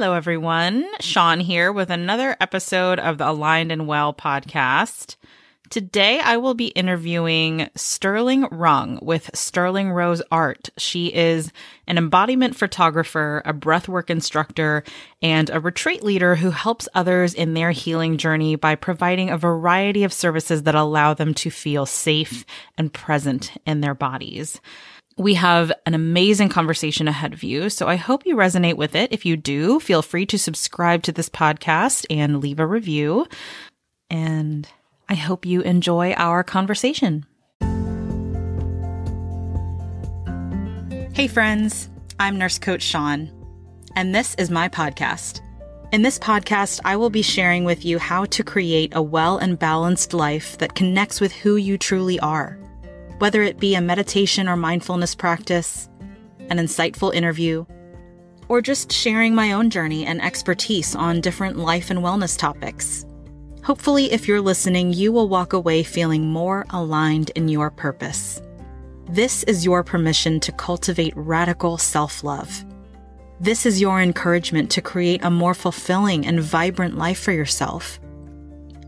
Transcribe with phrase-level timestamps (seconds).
[0.00, 0.86] Hello, everyone.
[1.00, 5.16] Sean here with another episode of the Aligned and Well podcast.
[5.70, 10.70] Today, I will be interviewing Sterling Rung with Sterling Rose Art.
[10.78, 11.52] She is
[11.88, 14.84] an embodiment photographer, a breathwork instructor,
[15.20, 20.04] and a retreat leader who helps others in their healing journey by providing a variety
[20.04, 22.44] of services that allow them to feel safe
[22.78, 24.60] and present in their bodies.
[25.18, 29.12] We have an amazing conversation ahead of you, so I hope you resonate with it.
[29.12, 33.26] If you do, feel free to subscribe to this podcast and leave a review.
[34.08, 34.68] And
[35.08, 37.26] I hope you enjoy our conversation.
[41.14, 41.90] Hey, friends,
[42.20, 43.28] I'm Nurse Coach Sean,
[43.96, 45.40] and this is my podcast.
[45.90, 49.58] In this podcast, I will be sharing with you how to create a well and
[49.58, 52.56] balanced life that connects with who you truly are.
[53.18, 55.88] Whether it be a meditation or mindfulness practice,
[56.50, 57.66] an insightful interview,
[58.48, 63.04] or just sharing my own journey and expertise on different life and wellness topics.
[63.64, 68.40] Hopefully, if you're listening, you will walk away feeling more aligned in your purpose.
[69.10, 72.64] This is your permission to cultivate radical self love.
[73.40, 78.00] This is your encouragement to create a more fulfilling and vibrant life for yourself.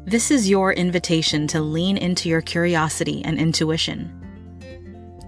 [0.07, 4.20] This is your invitation to lean into your curiosity and intuition.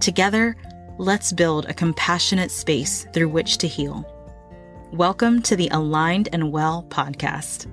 [0.03, 0.57] Together,
[0.97, 4.05] let's build a compassionate space through which to heal.
[4.91, 7.67] Welcome to the Aligned and Well podcast.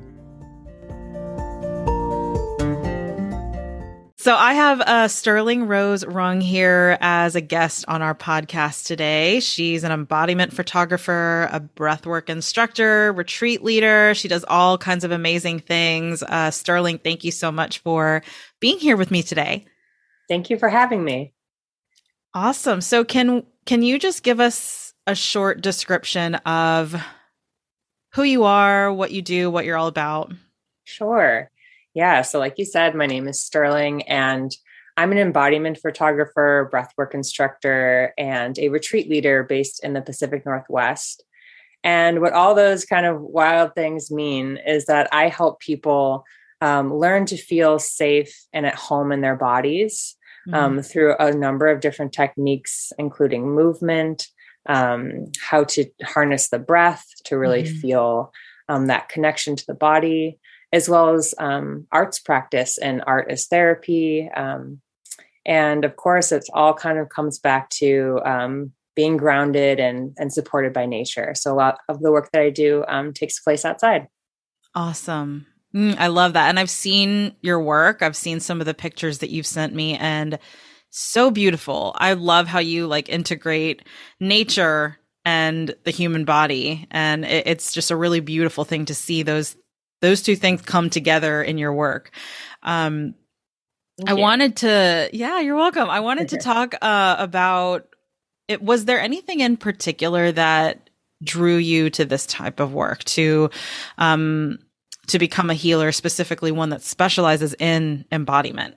[4.17, 9.41] So I have uh, Sterling Rose Rung here as a guest on our podcast today.
[9.41, 14.15] She's an embodiment photographer, a breathwork instructor, retreat leader.
[14.15, 16.23] She does all kinds of amazing things.
[16.23, 18.23] Uh, Sterling, thank you so much for
[18.61, 19.67] being here with me today.
[20.29, 21.33] Thank you for having me.
[22.35, 22.81] Awesome.
[22.81, 26.95] So can can you just give us a short description of
[28.15, 30.33] who you are, what you do, what you're all about?
[30.85, 31.51] Sure.
[31.95, 32.23] Yeah.
[32.23, 34.55] So, like you said, my name is Sterling, and
[34.97, 41.25] I'm an embodiment photographer, breathwork instructor, and a retreat leader based in the Pacific Northwest.
[41.83, 46.25] And what all those kind of wild things mean is that I help people
[46.61, 50.17] um, learn to feel safe and at home in their bodies
[50.51, 50.79] mm-hmm.
[50.79, 54.27] um, through a number of different techniques, including movement,
[54.69, 57.79] um, how to harness the breath to really mm-hmm.
[57.79, 58.33] feel
[58.69, 60.39] um, that connection to the body,
[60.73, 64.29] as well as um, arts practice and art as therapy.
[64.37, 64.81] Um,
[65.47, 70.33] and of course, it's all kind of comes back to um, being grounded and, and
[70.33, 71.33] supported by nature.
[71.35, 74.09] So a lot of the work that I do um, takes place outside.
[74.75, 75.47] Awesome.
[75.75, 76.49] Mm, I love that.
[76.49, 78.03] And I've seen your work.
[78.03, 80.39] I've seen some of the pictures that you've sent me and
[80.91, 81.95] so beautiful.
[81.97, 83.83] I love how you like integrate
[84.19, 89.23] nature and the human body and it, it's just a really beautiful thing to see
[89.23, 89.55] those
[90.01, 92.11] those two things come together in your work.
[92.63, 93.15] Um,
[94.07, 95.91] I wanted to, yeah, you're welcome.
[95.91, 97.87] I wanted to talk uh, about
[98.49, 98.63] it.
[98.63, 100.89] Was there anything in particular that
[101.23, 103.51] drew you to this type of work to,
[103.99, 104.59] um,
[105.11, 108.77] to become a healer, specifically one that specializes in embodiment?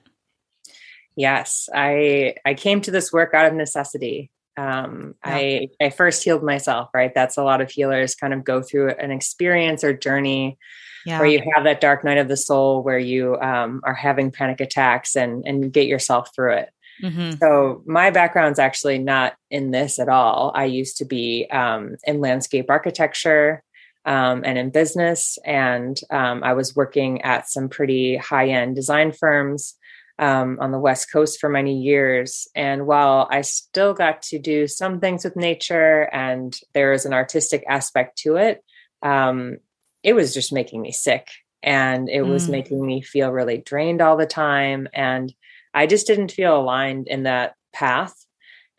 [1.16, 4.30] Yes, I I came to this work out of necessity.
[4.56, 5.34] Um, yeah.
[5.34, 6.90] I I first healed myself.
[6.94, 10.58] Right, that's a lot of healers kind of go through an experience or journey
[11.04, 11.18] yeah.
[11.18, 14.60] where you have that dark night of the soul where you um, are having panic
[14.60, 16.70] attacks and and get yourself through it
[17.02, 17.32] mm-hmm.
[17.40, 22.20] so my background's actually not in this at all i used to be um, in
[22.20, 23.62] landscape architecture
[24.06, 29.74] um, and in business and um, i was working at some pretty high-end design firms
[30.16, 32.46] um, on the West Coast for many years.
[32.54, 37.12] And while I still got to do some things with nature and there is an
[37.12, 38.62] artistic aspect to it,
[39.02, 39.56] um,
[40.04, 41.26] it was just making me sick
[41.62, 42.28] and it mm.
[42.28, 45.34] was making me feel really drained all the time and
[45.72, 48.14] i just didn't feel aligned in that path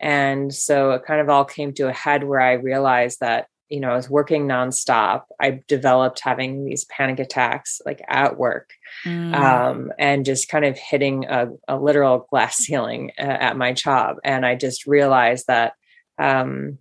[0.00, 3.80] and so it kind of all came to a head where i realized that you
[3.80, 5.24] know i was working nonstop.
[5.40, 8.70] I developed having these panic attacks like at work
[9.04, 9.34] mm.
[9.34, 14.16] um, and just kind of hitting a, a literal glass ceiling uh, at my job.
[14.24, 15.74] And i just realized that
[16.18, 16.78] um,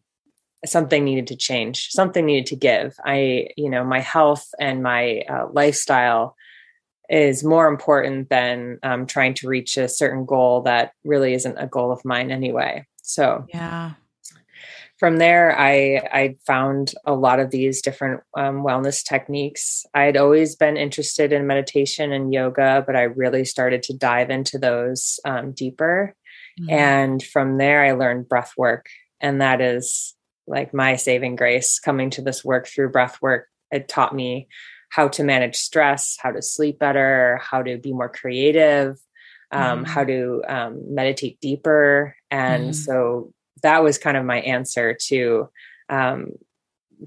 [0.65, 2.95] something needed to change something needed to give.
[3.03, 6.35] I you know my health and my uh, lifestyle
[7.07, 11.67] is more important than um, trying to reach a certain goal that really isn't a
[11.67, 12.87] goal of mine anyway.
[13.03, 13.93] So yeah
[14.97, 20.17] from there i i found a lot of these different um, wellness techniques i had
[20.17, 25.19] always been interested in meditation and yoga but i really started to dive into those
[25.25, 26.15] um, deeper
[26.59, 26.69] mm-hmm.
[26.71, 28.87] and from there i learned breath work
[29.21, 30.13] and that is
[30.47, 34.47] like my saving grace coming to this work through breath work it taught me
[34.95, 38.97] how to manage stress, how to sleep better, how to be more creative,
[39.51, 39.87] um, mm.
[39.87, 42.15] how to um, meditate deeper.
[42.31, 42.75] And mm.
[42.75, 43.33] so
[43.65, 45.49] that was kind of my answer to
[45.89, 46.31] um,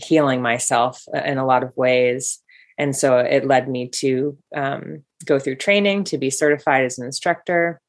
[0.01, 2.43] healing myself uh, in a lot of ways.
[2.77, 7.07] And so it led me to um, go through training to be certified as an
[7.07, 7.81] instructor.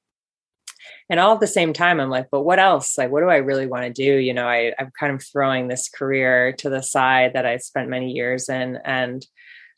[1.09, 2.97] And all at the same time, I'm like, but what else?
[2.97, 4.17] Like, what do I really want to do?
[4.17, 7.89] You know, I, I'm kind of throwing this career to the side that I spent
[7.89, 8.77] many years in.
[8.85, 9.25] And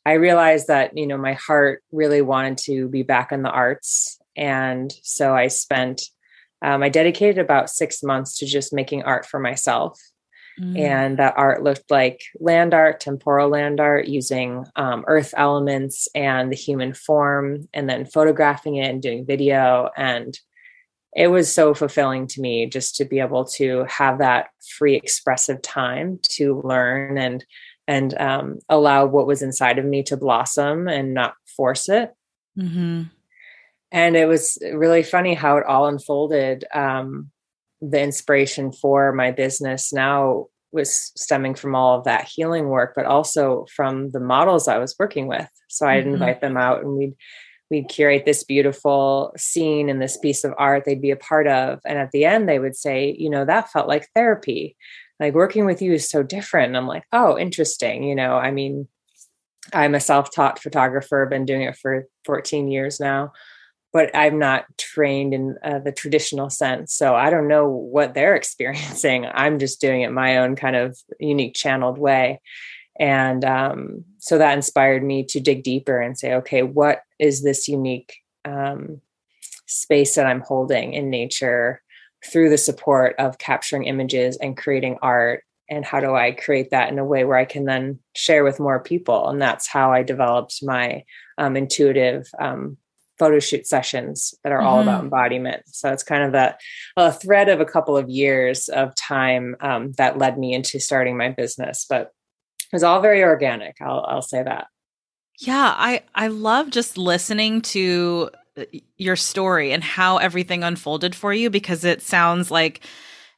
[0.06, 4.20] I realized that, you know, my heart really wanted to be back in the arts.
[4.36, 6.04] And so I spent,
[6.62, 10.00] um, I dedicated about six months to just making art for myself.
[10.60, 10.80] Mm.
[10.80, 16.52] And that art looked like land art, temporal land art, using um, earth elements and
[16.52, 19.90] the human form, and then photographing it and doing video.
[19.96, 20.38] And
[21.16, 25.62] it was so fulfilling to me just to be able to have that free expressive
[25.62, 27.44] time to learn and
[27.88, 32.14] and um, allow what was inside of me to blossom and not force it.
[32.58, 33.04] Mm-hmm.
[33.92, 36.66] And it was really funny how it all unfolded.
[36.74, 37.32] Um,
[37.82, 43.06] the inspiration for my business now was stemming from all of that healing work, but
[43.06, 45.50] also from the models I was working with.
[45.68, 46.14] So I'd mm-hmm.
[46.14, 47.14] invite them out and we'd
[47.70, 51.80] we'd curate this beautiful scene and this piece of art they'd be a part of.
[51.86, 54.76] And at the end, they would say, you know, that felt like therapy.
[55.22, 56.68] Like working with you is so different.
[56.68, 58.04] And I'm like, oh, interesting.
[58.04, 58.90] You know, I mean,
[59.74, 63.32] I'm a self taught photographer, been doing it for 14 years now
[63.94, 66.94] but I'm not trained in uh, the traditional sense.
[66.94, 69.26] So I don't know what they're experiencing.
[69.26, 72.42] I'm just doing it my own kind of unique channeled way.
[73.00, 77.68] And um, so that inspired me to dig deeper and say, okay, what is this
[77.68, 79.02] unique um,
[79.66, 81.82] space that I'm holding in nature
[82.24, 85.44] through the support of capturing images and creating art?
[85.70, 88.60] And how do I create that in a way where I can then share with
[88.60, 89.30] more people?
[89.30, 91.06] And that's how I developed my
[91.38, 92.78] um, intuitive um,
[93.22, 94.68] photo shoot sessions that are mm-hmm.
[94.68, 95.06] all about mm-hmm.
[95.06, 95.62] embodiment.
[95.68, 96.60] So it's kind of that
[96.98, 101.16] a thread of a couple of years of time um, that led me into starting
[101.18, 101.86] my business.
[101.88, 102.12] But
[102.64, 103.76] it was all very organic.
[103.80, 104.66] I'll, I'll say that.
[105.40, 108.66] Yeah, I I love just listening to uh,
[108.98, 112.82] your story and how everything unfolded for you because it sounds like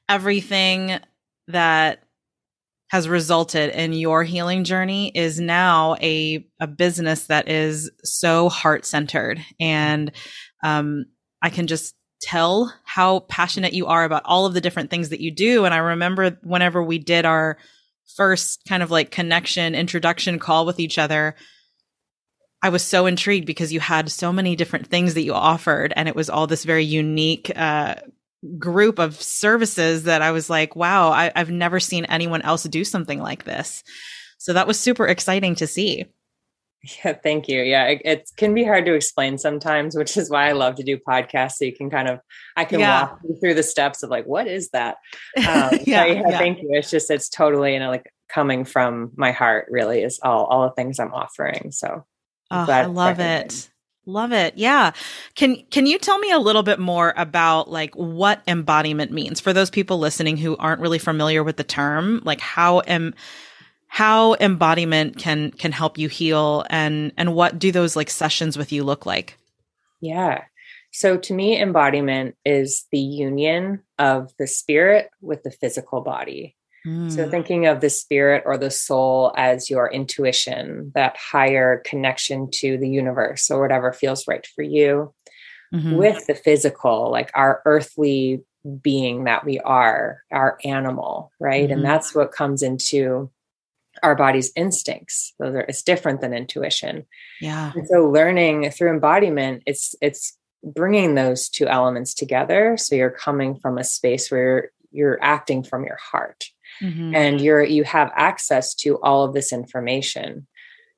[0.08, 1.00] everything
[1.50, 2.03] that
[2.90, 8.86] has resulted in your healing journey is now a, a business that is so heart
[8.86, 9.44] centered.
[9.60, 10.12] And
[10.64, 11.06] um,
[11.42, 15.20] I can just tell how passionate you are about all of the different things that
[15.20, 15.66] you do.
[15.66, 17.58] And I remember whenever we did our
[18.16, 21.36] first kind of like connection introduction call with each other,
[22.62, 26.08] I was so intrigued because you had so many different things that you offered, and
[26.08, 27.96] it was all this very unique uh,
[28.57, 32.84] group of services that I was like, wow, I, I've never seen anyone else do
[32.84, 33.84] something like this.
[34.38, 36.06] So that was super exciting to see.
[37.04, 37.62] Yeah, thank you.
[37.62, 40.84] Yeah, it, it, can be hard to explain sometimes, which is why I love to
[40.84, 41.54] do podcasts.
[41.54, 42.19] So you can kind of,
[42.57, 43.04] I can yeah.
[43.04, 44.98] walk you through the steps of like, what is that?
[45.38, 46.69] Um, yeah, yeah, yeah, thank you.
[46.72, 49.68] It's just, it's totally, you know, like coming from my heart.
[49.69, 51.72] Really, is all all the things I'm offering.
[51.72, 52.06] So,
[52.51, 53.69] oh, I love it.
[54.06, 54.58] Love it.
[54.58, 54.92] Yeah.
[55.36, 59.54] Can can you tell me a little bit more about like what embodiment means for
[59.54, 62.22] those people listening who aren't really familiar with the term?
[62.26, 63.14] Like how am
[63.88, 68.74] how embodiment can can help you heal and and what do those like sessions with
[68.74, 69.38] you look like?
[70.01, 70.44] Yeah.
[70.92, 76.58] So to me embodiment is the union of the spirit with the physical body.
[76.86, 77.32] So, mm.
[77.32, 82.90] thinking of the spirit or the soul as your intuition, that higher connection to the
[82.90, 85.13] universe or whatever feels right for you,
[85.74, 85.96] mm-hmm.
[85.96, 88.44] with the physical, like our earthly
[88.82, 91.63] being that we are, our animal, right?
[91.63, 91.74] Mm-hmm.
[91.74, 93.32] And that's what comes into
[94.02, 95.34] our body's instincts.
[95.40, 97.06] Those are, it's different than intuition.
[97.40, 97.72] Yeah.
[97.74, 102.75] And so, learning through embodiment, it's it's bringing those two elements together.
[102.78, 106.46] So you're coming from a space where you're acting from your heart
[106.84, 107.16] mm-hmm.
[107.16, 110.46] and you're you have access to all of this information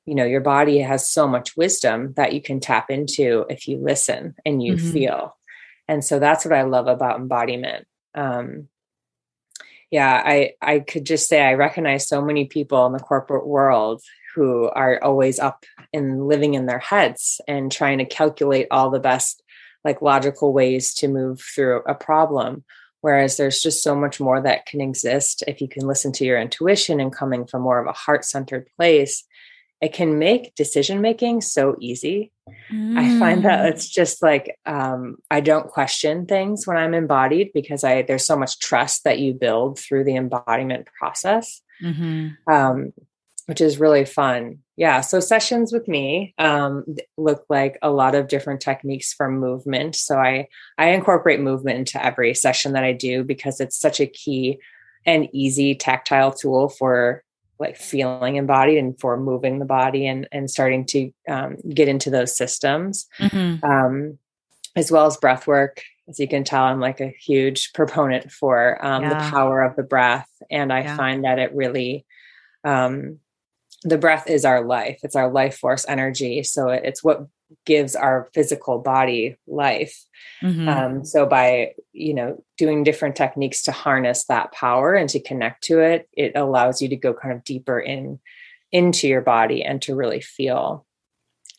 [0.05, 3.77] you know your body has so much wisdom that you can tap into if you
[3.77, 4.91] listen and you mm-hmm.
[4.91, 5.37] feel
[5.87, 8.67] and so that's what i love about embodiment um
[9.91, 14.01] yeah i i could just say i recognize so many people in the corporate world
[14.35, 15.63] who are always up
[15.93, 19.41] and living in their heads and trying to calculate all the best
[19.85, 22.63] like logical ways to move through a problem
[23.05, 26.41] Whereas there's just so much more that can exist if you can listen to your
[26.41, 29.23] intuition and coming from more of a heart centered place.
[29.79, 32.31] It can make decision making so easy.
[32.73, 32.97] Mm.
[32.97, 33.69] I find that mm.
[33.69, 38.39] it's just like um, I don't question things when I'm embodied because I there's so
[38.39, 41.61] much trust that you build through the embodiment process.
[41.83, 42.51] Mm-hmm.
[42.51, 42.91] Um,
[43.45, 44.63] which is really fun.
[44.77, 45.01] Yeah.
[45.01, 46.83] So sessions with me um,
[47.17, 49.95] look like a lot of different techniques from movement.
[49.95, 54.05] So I I incorporate movement into every session that I do because it's such a
[54.05, 54.59] key
[55.05, 57.23] and easy tactile tool for
[57.57, 62.09] like feeling embodied and for moving the body and and starting to um, get into
[62.09, 63.63] those systems, mm-hmm.
[63.65, 64.17] um,
[64.75, 65.81] as well as breath work.
[66.07, 69.09] As you can tell, I'm like a huge proponent for um, yeah.
[69.09, 70.97] the power of the breath, and I yeah.
[70.97, 72.05] find that it really
[72.65, 73.19] um,
[73.85, 74.99] the breath is our life.
[75.03, 76.41] It's our life force energy.
[76.41, 77.27] So it's what
[77.65, 80.03] gives our physical body life.
[80.41, 80.67] Mm-hmm.
[80.67, 85.63] um, so by you know doing different techniques to harness that power and to connect
[85.65, 88.19] to it it allows you to go kind of deeper in
[88.71, 90.85] into your body and to really feel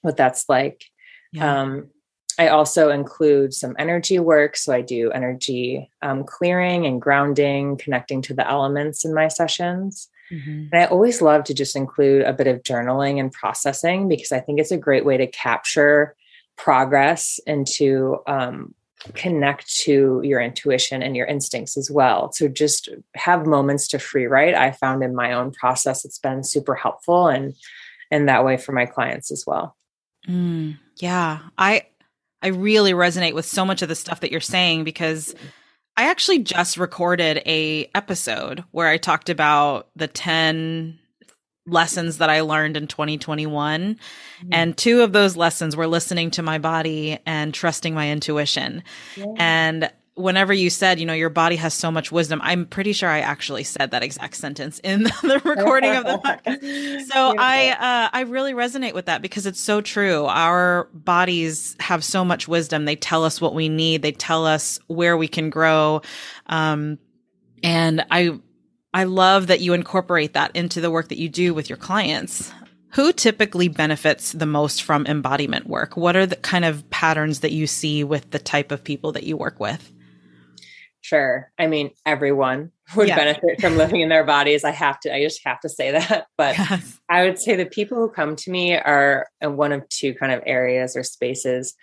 [0.03, 0.85] what that's like.
[1.33, 1.61] Yeah.
[1.61, 1.91] um,
[2.39, 4.57] i also include some energy work.
[4.57, 10.09] So i do energy um, clearing and grounding connecting to the elements in my sessions
[10.31, 10.67] Mm-hmm.
[10.73, 14.41] And I always love to just include a bit of journaling and processing because I
[14.41, 16.17] think it's a great way to capture
[16.57, 18.75] progress and to um,
[19.15, 22.33] connect to your intuition and your instincts as well.
[22.33, 24.55] So just have moments to free write.
[24.55, 27.55] I found in my own process it's been super helpful and
[28.11, 29.77] and that way for my clients as well.
[30.29, 31.87] Mm, yeah, I
[32.43, 35.35] I really resonate with so much of the stuff that you're saying because
[35.97, 40.99] I actually just recorded a episode where I talked about the 10
[41.67, 43.95] lessons that I learned in 2021.
[43.95, 44.49] Mm-hmm.
[44.53, 48.83] And two of those lessons were listening to my body and trusting my intuition.
[49.17, 49.25] Yeah.
[49.39, 53.09] And whenever you said, you know, your body has so much wisdom, I'm pretty sure
[53.09, 57.03] I actually said that exact sentence in the, recording of the podcast.
[57.07, 60.25] So I, uh, I really resonate with that because it's so true.
[60.25, 62.87] Our bodies have so much wisdom.
[62.87, 64.03] They tell us what we need.
[64.03, 66.01] They tell us where we can grow.
[66.47, 66.99] Um,
[67.63, 68.41] and I,
[68.95, 72.51] I love that you incorporate that into the work that you do with your clients.
[72.91, 75.99] Who typically benefits the most from embodiment work?
[75.99, 79.25] What are the kind of patterns that you see with the type of people that
[79.25, 79.93] you work with?
[81.07, 81.53] Sure.
[81.57, 83.15] I mean, everyone would yeah.
[83.15, 84.65] benefit from living in their bodies.
[84.65, 86.27] I have to, I just have to say that.
[86.37, 86.99] But yes.
[87.09, 90.33] I would say the people who come to me are in one of two kind
[90.33, 91.77] of areas or spaces.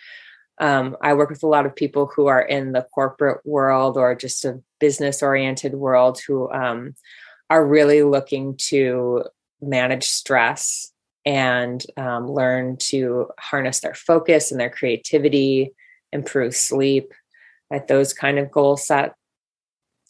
[0.59, 4.13] Um, I work with a lot of people who are in the corporate world or
[4.13, 6.93] just a business oriented world who um,
[7.49, 9.23] are really looking to
[9.61, 10.91] manage stress
[11.25, 15.71] and um, learn to harness their focus and their creativity,
[16.11, 17.13] improve sleep,
[17.73, 19.15] at those kind of goal set.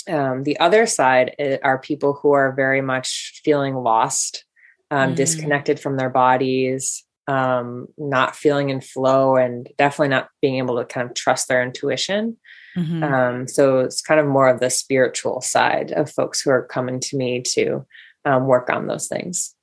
[0.07, 4.43] Um, the other side eh, are people who are very much feeling lost,
[4.91, 5.15] um, mm.
[5.15, 10.85] disconnected from their bodies, um, not feeling in flow, and definitely not being able to
[10.85, 12.37] kind of trust their intuition.
[12.77, 13.03] Mm-hmm.
[13.03, 16.99] Um, so it's kind of more of the spiritual side of folks who are coming
[16.99, 17.85] to me to
[18.25, 19.55] um, work on those things.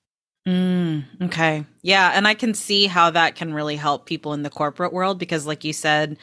[0.49, 1.67] Mm, okay.
[1.83, 2.13] Yeah.
[2.15, 5.47] And I can see how that can really help people in the corporate world because,
[5.47, 6.17] like you said,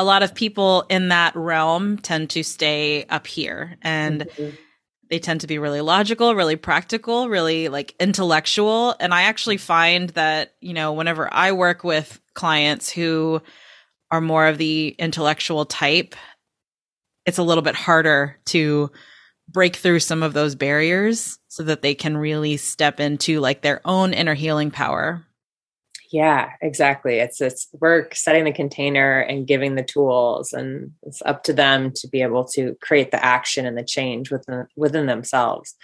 [0.00, 4.56] a lot of people in that realm tend to stay up here and mm-hmm.
[5.10, 8.96] they tend to be really logical, really practical, really like intellectual.
[8.98, 13.42] And I actually find that, you know, whenever I work with clients who
[14.10, 16.14] are more of the intellectual type,
[17.26, 18.90] it's a little bit harder to
[19.50, 23.82] break through some of those barriers so that they can really step into like their
[23.84, 25.26] own inner healing power
[26.10, 27.18] yeah, exactly.
[27.18, 31.92] It's it's work setting the container and giving the tools, and it's up to them
[31.96, 35.76] to be able to create the action and the change within within themselves.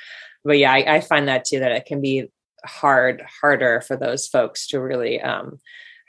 [0.45, 2.31] But yeah, I, I find that too that it can be
[2.65, 5.59] hard, harder for those folks to really, um,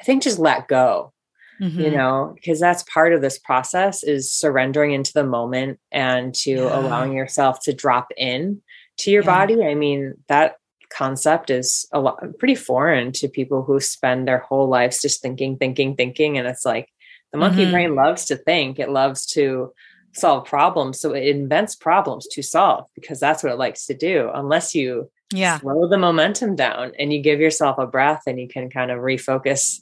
[0.02, 1.14] I think, just let go.
[1.62, 1.82] Mm-hmm.
[1.82, 6.52] You know, because that's part of this process is surrendering into the moment and to
[6.52, 6.80] yeah.
[6.80, 8.62] allowing yourself to drop in
[8.98, 9.28] to your yeah.
[9.28, 9.64] body.
[9.64, 10.58] I mean, that
[10.89, 15.58] concept is a lot pretty foreign to people who spend their whole lives just thinking,
[15.58, 16.38] thinking, thinking.
[16.38, 16.89] And it's like
[17.32, 17.72] the monkey mm-hmm.
[17.72, 19.74] brain loves to think, it loves to
[20.13, 21.00] solve problems.
[21.00, 24.32] So it invents problems to solve because that's what it likes to do.
[24.34, 25.60] Unless you yeah.
[25.60, 29.00] slow the momentum down and you give yourself a breath and you can kind of
[29.00, 29.82] refocus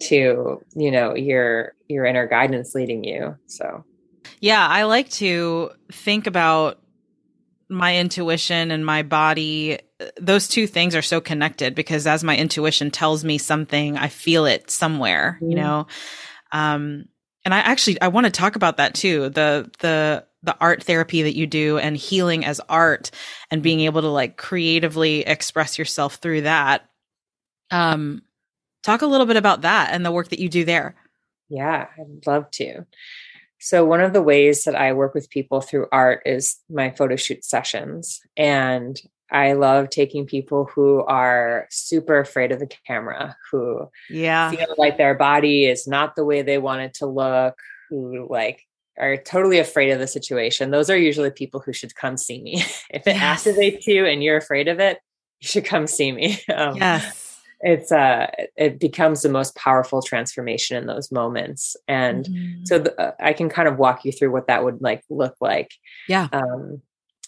[0.00, 3.36] to, you know, your your inner guidance leading you.
[3.46, 3.84] So
[4.40, 6.80] yeah, I like to think about
[7.68, 9.78] my intuition and my body
[10.16, 14.46] those two things are so connected because as my intuition tells me something i feel
[14.46, 15.50] it somewhere mm.
[15.50, 15.86] you know
[16.52, 17.04] um
[17.44, 21.22] and i actually i want to talk about that too the the the art therapy
[21.22, 23.10] that you do and healing as art
[23.50, 26.88] and being able to like creatively express yourself through that
[27.70, 28.22] um
[28.82, 30.96] talk a little bit about that and the work that you do there
[31.48, 32.84] yeah i'd love to
[33.64, 37.14] so, one of the ways that I work with people through art is my photo
[37.14, 38.20] shoot sessions.
[38.36, 39.00] And
[39.32, 44.50] I love taking people who are super afraid of the camera, who yeah.
[44.50, 47.58] feel like their body is not the way they want it to look,
[47.88, 48.62] who like
[48.98, 50.70] are totally afraid of the situation.
[50.70, 52.56] Those are usually people who should come see me.
[52.90, 53.44] if it yes.
[53.44, 54.98] activates you and you're afraid of it,
[55.40, 56.38] you should come see me.
[56.54, 57.30] Um, yes.
[57.64, 61.76] It's uh it becomes the most powerful transformation in those moments.
[61.86, 62.64] And mm-hmm.
[62.64, 65.36] so the, uh, I can kind of walk you through what that would like look
[65.40, 65.70] like.
[66.08, 66.28] Yeah.
[66.32, 66.82] Um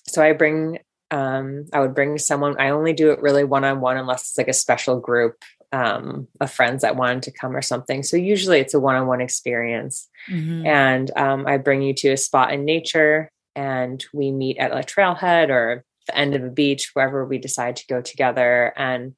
[0.09, 0.81] so I bring
[1.11, 2.57] um, I would bring someone.
[2.59, 5.43] I only do it really one on one unless it's like a special group
[5.73, 8.03] um, of friends that wanted to come or something.
[8.03, 10.09] So usually it's a one on one experience.
[10.31, 10.67] Mm-hmm.
[10.67, 14.87] And um, I bring you to a spot in nature and we meet at a
[14.87, 18.73] trailhead or the end of a beach, wherever we decide to go together.
[18.77, 19.15] And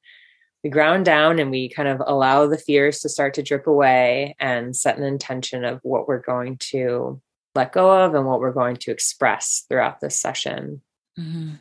[0.65, 4.35] we ground down and we kind of allow the fears to start to drip away
[4.39, 7.21] and set an intention of what we're going to
[7.55, 10.81] let go of and what we're going to express throughout this session.
[11.19, 11.55] Mm-hmm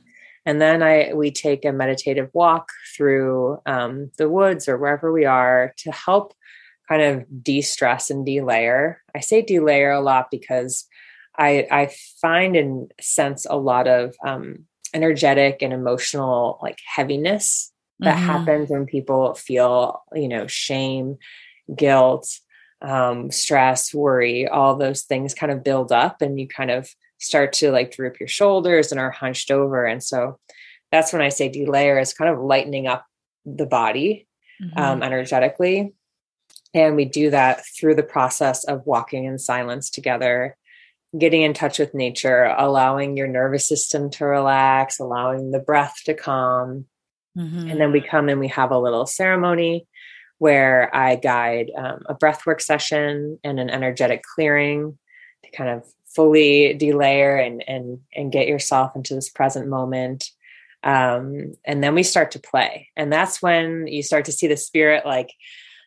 [0.45, 5.25] and then i we take a meditative walk through um, the woods or wherever we
[5.25, 6.33] are to help
[6.87, 10.85] kind of de-stress and delayer i say delayer a lot because
[11.37, 18.15] i i find and sense a lot of um, energetic and emotional like heaviness that
[18.15, 18.25] mm-hmm.
[18.25, 21.17] happens when people feel you know shame
[21.75, 22.39] guilt
[22.81, 27.53] um, stress worry all those things kind of build up and you kind of start
[27.53, 29.85] to like droop your shoulders and are hunched over.
[29.85, 30.39] And so
[30.91, 33.05] that's when I say delayer is kind of lightening up
[33.45, 34.27] the body
[34.61, 34.77] mm-hmm.
[34.79, 35.93] um, energetically.
[36.73, 40.57] And we do that through the process of walking in silence together,
[41.17, 46.13] getting in touch with nature, allowing your nervous system to relax, allowing the breath to
[46.13, 46.85] calm.
[47.37, 47.69] Mm-hmm.
[47.69, 49.87] And then we come and we have a little ceremony
[50.37, 54.97] where I guide um, a breathwork session and an energetic clearing
[55.43, 60.29] to kind of fully delayer and and and get yourself into this present moment
[60.83, 64.57] um, and then we start to play and that's when you start to see the
[64.57, 65.31] spirit like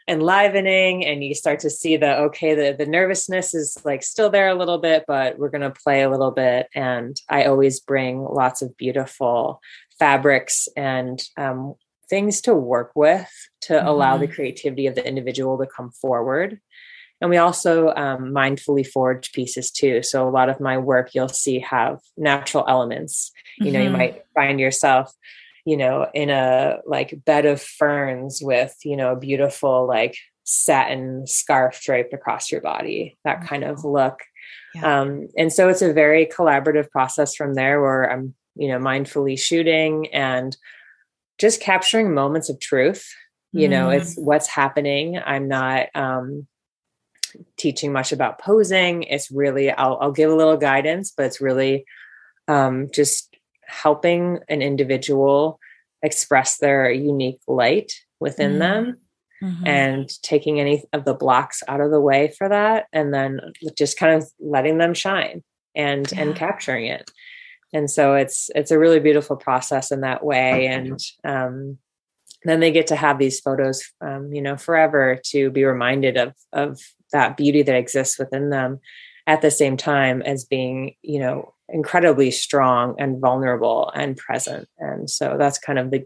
[0.08, 4.48] enlivening and you start to see the okay the, the nervousness is like still there
[4.48, 8.22] a little bit but we're going to play a little bit and i always bring
[8.22, 9.60] lots of beautiful
[9.98, 11.74] fabrics and um,
[12.08, 13.86] things to work with to mm-hmm.
[13.86, 14.34] allow the mm-hmm.
[14.34, 16.58] creativity of the individual to come forward
[17.20, 20.02] and we also um, mindfully forge pieces too.
[20.02, 23.32] So a lot of my work you'll see have natural elements.
[23.58, 23.72] You mm-hmm.
[23.72, 23.98] know, you mm-hmm.
[23.98, 25.12] might find yourself,
[25.64, 31.26] you know, in a like bed of ferns with, you know, a beautiful like satin
[31.26, 34.20] scarf draped across your body, that kind of look.
[34.74, 35.00] Yeah.
[35.00, 39.38] Um, and so it's a very collaborative process from there where I'm, you know, mindfully
[39.38, 40.56] shooting and
[41.38, 43.12] just capturing moments of truth.
[43.52, 43.70] You mm.
[43.70, 45.18] know, it's what's happening.
[45.18, 46.46] I'm not um
[47.56, 49.02] teaching much about posing.
[49.04, 51.84] It's really, I'll, I'll give a little guidance, but it's really
[52.46, 53.36] um, just
[53.66, 55.60] helping an individual
[56.02, 58.58] express their unique light within mm-hmm.
[58.58, 58.96] them
[59.42, 59.66] mm-hmm.
[59.66, 63.40] and taking any of the blocks out of the way for that and then
[63.76, 65.42] just kind of letting them shine
[65.74, 66.22] and yeah.
[66.22, 67.10] and capturing it
[67.72, 71.78] and so it's it's a really beautiful process in that way and um,
[72.44, 76.34] then they get to have these photos um, you know forever to be reminded of
[76.52, 76.80] of
[77.12, 78.80] that beauty that exists within them
[79.26, 85.10] at the same time as being you know incredibly strong and vulnerable and present and
[85.10, 86.04] so that's kind of the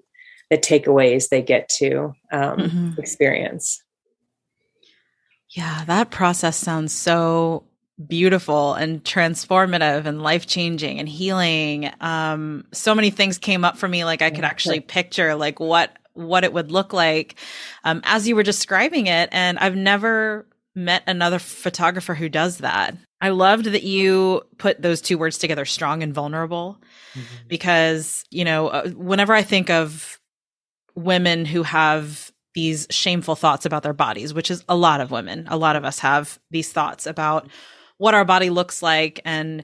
[0.51, 3.01] the takeaways they get to um, mm-hmm.
[3.01, 3.83] experience
[5.51, 7.65] yeah that process sounds so
[8.09, 13.87] beautiful and transformative and life changing and healing um so many things came up for
[13.87, 17.37] me like i could actually picture like what what it would look like
[17.85, 19.29] um, as you were describing it.
[19.33, 22.97] And I've never met another photographer who does that.
[23.21, 26.79] I loved that you put those two words together, strong and vulnerable,
[27.15, 27.49] mm-hmm.
[27.49, 30.19] because, you know, uh, whenever I think of
[30.95, 35.47] women who have these shameful thoughts about their bodies, which is a lot of women,
[35.49, 37.49] a lot of us have these thoughts about
[37.99, 39.63] what our body looks like and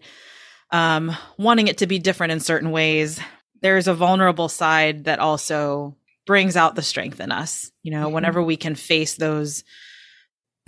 [0.70, 3.18] um, wanting it to be different in certain ways.
[3.60, 7.72] There's a vulnerable side that also brings out the strength in us.
[7.82, 8.14] You know, mm-hmm.
[8.14, 9.64] whenever we can face those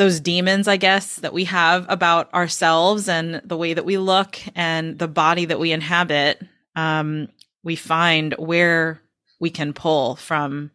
[0.01, 4.39] those demons, I guess, that we have about ourselves and the way that we look
[4.55, 6.41] and the body that we inhabit,
[6.75, 7.29] um,
[7.63, 9.03] we find where
[9.41, 10.71] we can pull from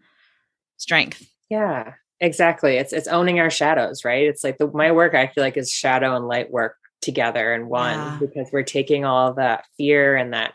[0.78, 1.28] strength.
[1.50, 2.78] Yeah, exactly.
[2.78, 4.28] It's it's owning our shadows, right?
[4.28, 7.68] It's like the my work I feel like is shadow and light work together in
[7.68, 8.18] one yeah.
[8.20, 10.54] because we're taking all that fear and that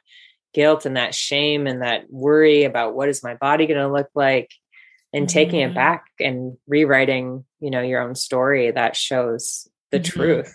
[0.54, 4.10] guilt and that shame and that worry about what is my body going to look
[4.14, 4.52] like
[5.12, 5.32] and mm-hmm.
[5.32, 5.74] taking it mm-hmm.
[5.74, 10.20] back and rewriting you know your own story that shows the mm-hmm.
[10.20, 10.54] truth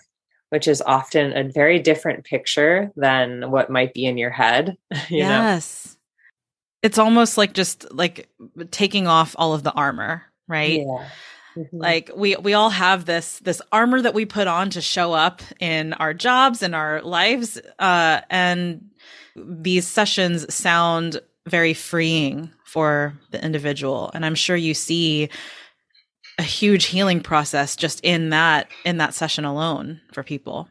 [0.50, 4.76] which is often a very different picture than what might be in your head
[5.08, 5.96] you yes know?
[6.86, 8.28] it's almost like just like
[8.70, 10.80] taking off all of the armor, right?
[10.80, 11.08] Yeah.
[11.56, 11.76] Mm-hmm.
[11.76, 15.42] Like we we all have this this armor that we put on to show up
[15.58, 18.90] in our jobs and our lives uh and
[19.34, 25.28] these sessions sound very freeing for the individual and I'm sure you see
[26.38, 30.68] a huge healing process just in that in that session alone for people.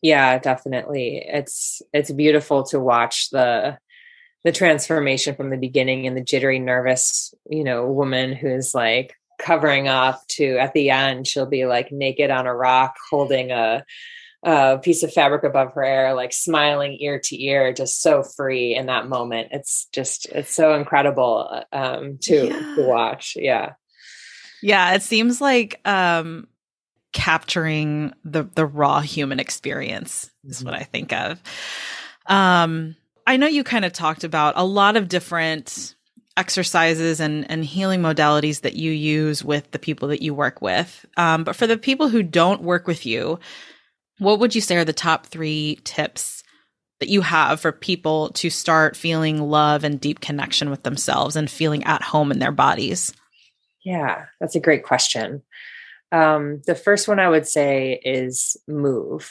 [0.00, 1.22] Yeah, definitely.
[1.26, 3.78] It's it's beautiful to watch the
[4.44, 9.88] the transformation from the beginning and the jittery nervous, you know, woman who's like covering
[9.88, 13.84] up to at the end she'll be like naked on a rock holding a
[14.48, 18.74] a piece of fabric above her hair, like smiling ear to ear, just so free
[18.74, 19.48] in that moment.
[19.50, 22.74] It's just, it's so incredible um, to yeah.
[22.76, 23.36] to watch.
[23.36, 23.72] Yeah,
[24.62, 24.94] yeah.
[24.94, 26.48] It seems like um,
[27.12, 30.66] capturing the the raw human experience is mm-hmm.
[30.66, 31.42] what I think of.
[32.26, 35.94] Um, I know you kind of talked about a lot of different
[36.38, 41.04] exercises and, and healing modalities that you use with the people that you work with.
[41.16, 43.38] Um, but for the people who don't work with you,
[44.18, 46.42] what would you say are the top three tips
[47.00, 51.50] that you have for people to start feeling love and deep connection with themselves and
[51.50, 53.12] feeling at home in their bodies?
[53.84, 55.42] Yeah, that's a great question.
[56.10, 59.30] Um, the first one I would say is move.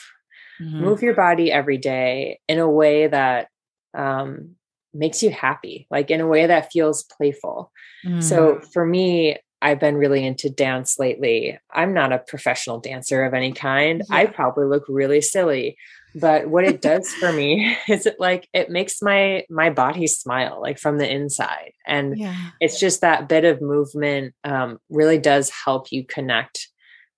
[0.61, 0.81] Mm-hmm.
[0.81, 3.49] Move your body every day in a way that
[3.95, 4.55] um,
[4.93, 7.71] makes you happy, like in a way that feels playful.
[8.05, 8.23] Mm.
[8.23, 11.57] So for me, I've been really into dance lately.
[11.71, 14.03] I'm not a professional dancer of any kind.
[14.09, 14.15] Yeah.
[14.15, 15.77] I probably look really silly,
[16.15, 20.61] but what it does for me is it like it makes my my body smile
[20.61, 22.35] like from the inside, and yeah.
[22.59, 26.69] it's just that bit of movement um, really does help you connect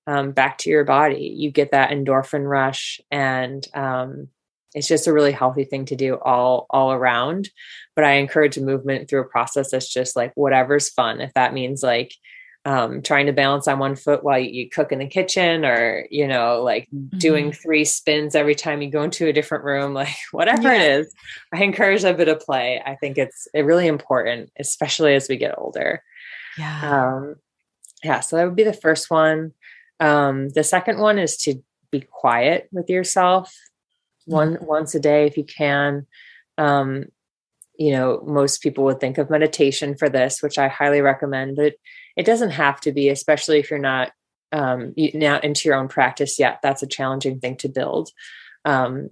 [0.07, 1.33] um, back to your body.
[1.35, 4.29] You get that endorphin rush, and um,
[4.75, 7.49] it's just a really healthy thing to do all all around
[7.95, 11.21] but i encourage movement through a process that's just like whatever's fun.
[11.21, 12.13] If that means like
[12.65, 16.27] um, trying to balance on one foot while you, cook in the kitchen or you
[16.27, 17.17] know like mm-hmm.
[17.17, 20.81] doing three spins every time you go into a different room like whatever yeah.
[20.81, 21.13] it is
[21.53, 22.81] i encourage a bit of play.
[22.85, 26.03] I think it's it really important especially as we get older.
[26.57, 27.15] Yeah.
[27.15, 27.35] Um
[28.03, 29.53] yeah so that would be the first one.
[29.99, 33.53] Um the second one is to be quiet with yourself
[34.29, 36.07] one once a day if you can.
[36.57, 37.05] Um,
[37.77, 41.75] you know most people would think of meditation for this which i highly recommend but
[42.17, 44.11] it doesn't have to be especially if you're not
[44.51, 46.59] um, now into your own practice yet.
[46.61, 48.09] That's a challenging thing to build.
[48.65, 49.09] Um,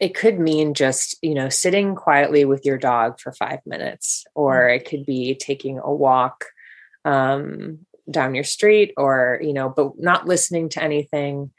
[0.00, 4.54] it could mean just you know sitting quietly with your dog for five minutes or
[4.54, 4.76] mm-hmm.
[4.76, 6.46] it could be taking a walk
[7.04, 7.80] um,
[8.10, 11.50] down your street or you know but not listening to anything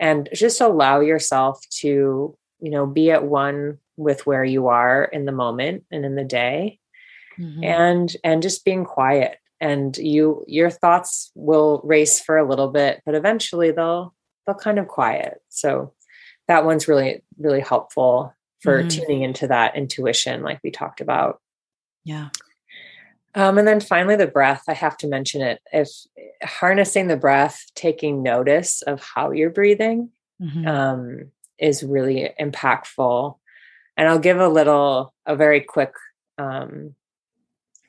[0.00, 5.24] and just allow yourself to you know be at one with where you are in
[5.24, 6.78] the moment and in the day.
[7.38, 7.62] Mm-hmm.
[7.62, 9.38] and and just being quiet.
[9.60, 14.12] And you your thoughts will race for a little bit but eventually they'll
[14.44, 15.40] they'll kind of quiet.
[15.48, 15.94] So
[16.48, 18.88] that one's really really helpful for mm-hmm.
[18.88, 21.40] tuning into that intuition like we talked about.
[22.04, 22.30] Yeah
[23.38, 24.64] um, and then finally, the breath.
[24.68, 25.60] I have to mention it.
[25.72, 25.88] If
[26.42, 30.10] harnessing the breath, taking notice of how you're breathing,
[30.42, 30.66] mm-hmm.
[30.66, 33.36] um, is really impactful.
[33.96, 35.92] And I'll give a little, a very quick
[36.36, 36.96] um,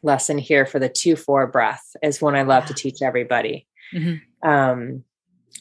[0.03, 1.83] lesson here for the two four breath.
[2.03, 3.67] Is one I love to teach everybody.
[3.91, 4.47] Mm-hmm.
[4.47, 5.03] Um,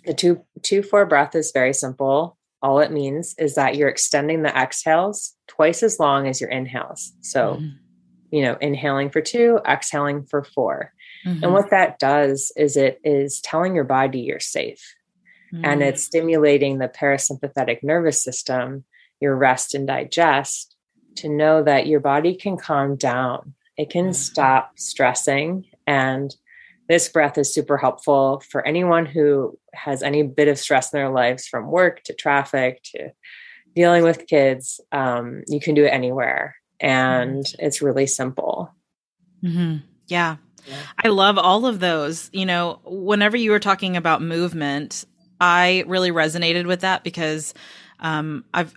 [0.04, 2.36] the two two four breath is very simple.
[2.60, 7.14] All it means is that you're extending the exhales twice as long as your inhales.
[7.22, 7.54] So.
[7.54, 7.84] Mm-hmm
[8.30, 10.92] you know, inhaling for two, exhaling for 4
[11.26, 11.42] mm-hmm.
[11.42, 14.94] And what that does is it is telling your body you're safe.
[15.52, 15.64] Mm-hmm.
[15.64, 18.84] And it's stimulating the parasympathetic nervous system,
[19.20, 20.76] your rest and digest,
[21.16, 23.54] to know that your body can calm down.
[23.76, 24.12] It can mm-hmm.
[24.12, 25.66] stop stressing.
[25.86, 26.34] And
[26.88, 31.10] this breath is super helpful for anyone who has any bit of stress in their
[31.10, 33.10] lives from work to traffic to
[33.74, 34.80] dealing with kids.
[34.90, 38.72] Um, you can do it anywhere and it's really simple.
[39.42, 39.78] Mm-hmm.
[40.06, 40.36] Yeah.
[40.66, 40.76] yeah.
[41.02, 42.30] I love all of those.
[42.32, 45.04] You know, whenever you were talking about movement,
[45.40, 47.54] I really resonated with that because
[48.00, 48.74] um, I've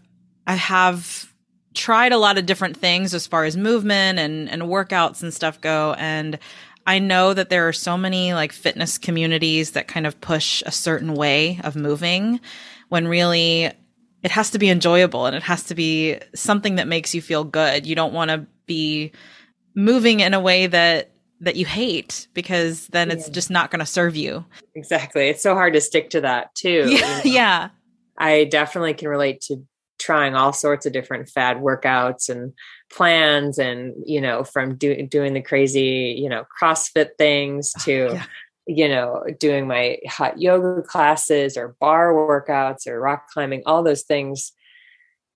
[0.48, 1.32] I have
[1.74, 5.62] tried a lot of different things as far as movement and and workouts and stuff
[5.62, 6.38] go and
[6.86, 10.72] I know that there are so many like fitness communities that kind of push a
[10.72, 12.40] certain way of moving
[12.90, 13.72] when really
[14.24, 17.44] it has to be enjoyable and it has to be something that makes you feel
[17.44, 17.86] good.
[17.86, 19.12] You don't want to be
[19.76, 23.16] moving in a way that that you hate because then yeah.
[23.16, 24.46] it's just not going to serve you.
[24.76, 25.28] Exactly.
[25.28, 26.86] It's so hard to stick to that too.
[26.88, 26.98] Yeah.
[26.98, 27.22] You know?
[27.24, 27.70] yeah.
[28.18, 29.66] I definitely can relate to
[29.98, 32.54] trying all sorts of different fad workouts and
[32.92, 38.10] plans and you know from do, doing the crazy you know crossfit things oh, to
[38.14, 38.26] yeah.
[38.68, 44.04] You know doing my hot yoga classes or barre workouts or rock climbing all those
[44.04, 44.54] things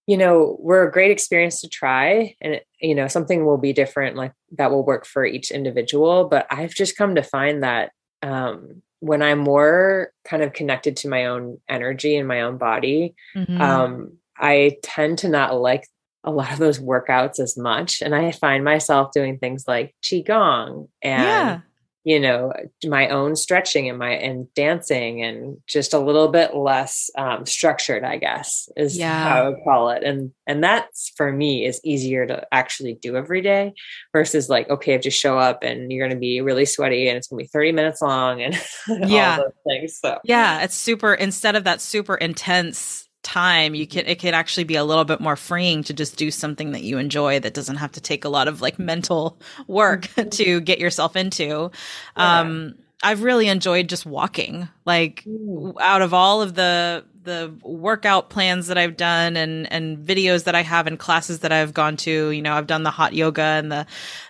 [0.08, 2.36] you know we're a great experience to try.
[2.42, 6.26] And you know something will be different like that will work for each individual.
[6.26, 11.10] But i've just come to find that um when i'm more kind of connected to
[11.10, 13.62] my own energy and my own body mm-hmm.
[13.62, 15.86] um i tend to not like
[16.24, 18.02] a lot of those workouts as much.
[18.02, 21.60] And i find myself doing things like qigong and yeah
[22.06, 22.54] you know
[22.86, 28.04] my own stretching and my and dancing and just a little bit less um, structured
[28.04, 29.24] i guess is yeah.
[29.28, 30.04] how i would call it.
[30.04, 33.74] And and that's for me is easier to actually do every day
[34.14, 37.18] versus like okay i just show up and you're going to be really sweaty and
[37.18, 38.56] it's going to be 30 minutes long and
[39.10, 39.40] yeah.
[39.68, 40.20] things so.
[40.24, 44.76] Yeah it's super instead of that super intense time you can it can actually be
[44.76, 47.92] a little bit more freeing to just do something that you enjoy that doesn't have
[47.92, 50.30] to take a lot of like mental work mm-hmm.
[50.30, 51.72] to get yourself into
[52.16, 52.40] yeah.
[52.40, 55.74] um i've really enjoyed just walking like Ooh.
[55.80, 60.54] out of all of the the workout plans that I've done and and videos that
[60.54, 63.42] I have and classes that I've gone to, you know, I've done the hot yoga
[63.42, 63.88] and the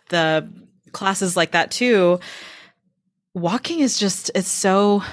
[0.07, 0.49] the
[0.93, 2.21] classes like that too.
[3.33, 5.03] Walking is just it's so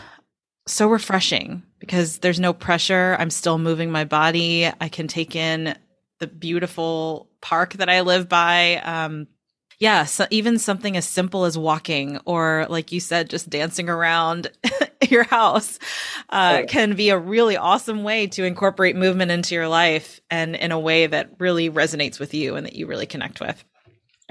[0.68, 3.16] so refreshing because there's no pressure.
[3.18, 4.70] I'm still moving my body.
[4.80, 5.76] I can take in
[6.20, 8.76] the beautiful park that I live by.
[8.84, 9.26] Um,
[9.80, 14.48] yeah, so even something as simple as walking or, like you said, just dancing around
[15.08, 15.80] your house
[16.28, 16.68] uh, right.
[16.68, 20.78] can be a really awesome way to incorporate movement into your life and in a
[20.78, 23.64] way that really resonates with you and that you really connect with.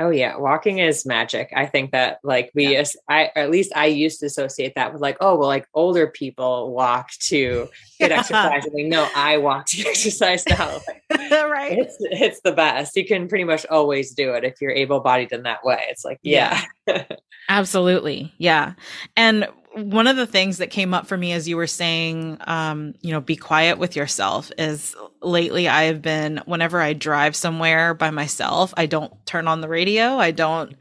[0.01, 1.53] Oh yeah, walking is magic.
[1.55, 2.83] I think that like we, yeah.
[3.07, 6.73] I at least I used to associate that with like, oh well, like older people
[6.73, 8.65] walk to get exercise.
[8.65, 10.79] And like, no, I walk to exercise now.
[11.31, 12.95] Right, it's it's the best.
[12.95, 15.83] You can pretty much always do it if you're able bodied in that way.
[15.89, 17.03] It's like yeah, yeah.
[17.49, 18.73] absolutely, yeah.
[19.15, 22.93] And one of the things that came up for me as you were saying, um,
[23.01, 27.93] you know, be quiet with yourself is lately I have been, whenever I drive somewhere
[27.93, 30.17] by myself, I don't turn on the radio.
[30.17, 30.75] I don't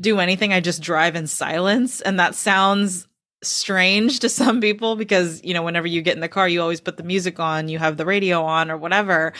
[0.00, 0.52] do anything.
[0.52, 2.02] I just drive in silence.
[2.02, 3.08] And that sounds
[3.42, 6.80] strange to some people because, you know, whenever you get in the car, you always
[6.80, 9.32] put the music on, you have the radio on or whatever.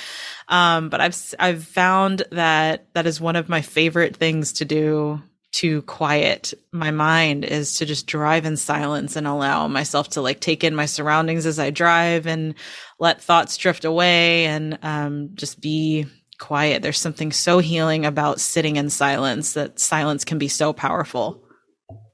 [0.49, 5.21] Um, but I've, I've found that that is one of my favorite things to do
[5.57, 10.39] to quiet my mind is to just drive in silence and allow myself to like
[10.39, 12.55] take in my surroundings as I drive and
[12.99, 16.05] let thoughts drift away and um, just be
[16.39, 16.83] quiet.
[16.83, 21.43] There's something so healing about sitting in silence that silence can be so powerful.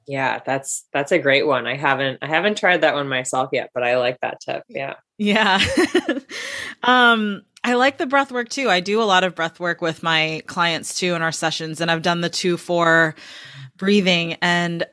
[0.06, 1.66] Yeah, that's that's a great one.
[1.66, 4.62] I haven't I haven't tried that one myself yet, but I like that tip.
[4.68, 4.94] Yeah.
[5.18, 5.60] Yeah.
[6.84, 8.68] um I like the breath work too.
[8.68, 11.90] I do a lot of breath work with my clients too in our sessions, and
[11.90, 13.14] I've done the two four
[13.76, 14.84] breathing, and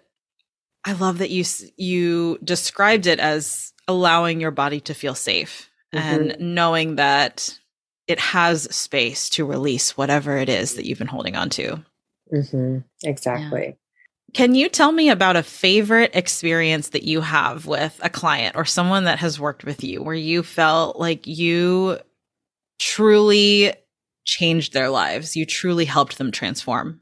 [0.86, 1.44] I love that you
[1.78, 6.08] you described it as allowing your body to feel safe mm-hmm.
[6.08, 7.60] and knowing that
[8.08, 11.84] it has space to release whatever it is that you've been holding on to.
[12.34, 12.80] Mm-hmm.
[13.04, 13.66] Exactly.
[13.66, 13.74] Yeah.
[14.34, 18.64] Can you tell me about a favorite experience that you have with a client or
[18.64, 21.98] someone that has worked with you where you felt like you
[22.80, 23.74] truly
[24.26, 25.36] changed their lives.
[25.36, 27.02] You truly helped them transform.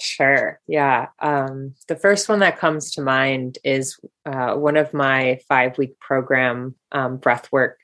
[0.00, 0.60] Sure.
[0.68, 1.08] Yeah.
[1.18, 5.98] Um, the first one that comes to mind is uh, one of my five week
[5.98, 7.74] program um, breathwork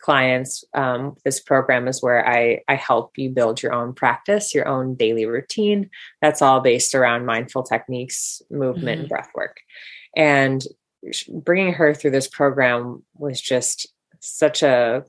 [0.00, 0.62] clients.
[0.74, 4.94] Um, this program is where I, I help you build your own practice, your own
[4.94, 5.90] daily routine.
[6.22, 9.12] That's all based around mindful techniques, movement, mm-hmm.
[9.12, 9.54] and breathwork.
[10.16, 10.64] And
[11.28, 13.88] bringing her through this program was just
[14.20, 15.04] such a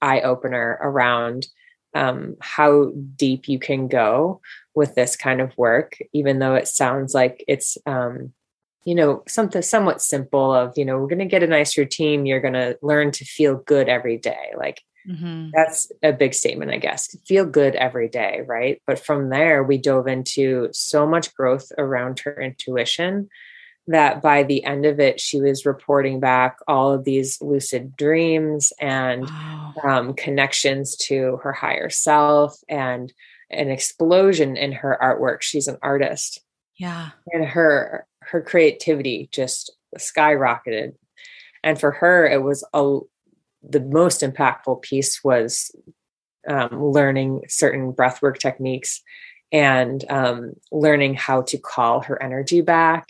[0.00, 1.46] eye opener around
[1.94, 4.40] um, how deep you can go
[4.74, 8.32] with this kind of work, even though it sounds like it's, um,
[8.84, 12.26] you know, something somewhat simple of, you know, we're going to get a nice routine.
[12.26, 14.52] You're going to learn to feel good every day.
[14.56, 15.50] Like mm-hmm.
[15.52, 17.16] that's a big statement, I guess.
[17.26, 18.42] Feel good every day.
[18.46, 18.80] Right.
[18.86, 23.28] But from there, we dove into so much growth around her intuition
[23.88, 28.72] that by the end of it, she was reporting back all of these lucid dreams
[28.80, 29.74] and wow.
[29.82, 33.12] um, connections to her higher self and
[33.50, 35.40] an explosion in her artwork.
[35.40, 36.40] She's an artist.
[36.76, 37.10] Yeah.
[37.32, 40.94] And her her creativity just skyrocketed.
[41.64, 42.98] And for her, it was a
[43.62, 45.74] the most impactful piece was
[46.46, 49.02] um, learning certain breathwork techniques
[49.50, 53.08] and um, learning how to call her energy back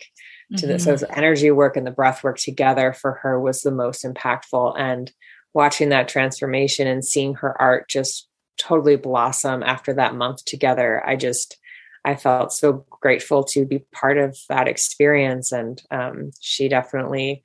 [0.51, 0.67] to mm-hmm.
[0.67, 0.83] this.
[0.85, 4.79] So the energy work and the breath work together for her was the most impactful.
[4.79, 5.11] And
[5.53, 11.15] watching that transformation and seeing her art just totally blossom after that month together, I
[11.15, 11.57] just,
[12.03, 15.51] I felt so grateful to be part of that experience.
[15.51, 17.43] And um, she definitely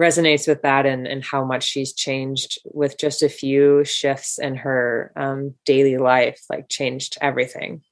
[0.00, 4.56] resonates with that and, and how much she's changed with just a few shifts in
[4.56, 7.82] her um, daily life, like changed everything.